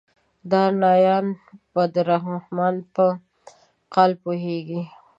[0.51, 1.25] دانایان
[1.73, 3.05] به د رحمان په
[3.93, 4.81] قال پوهیږي.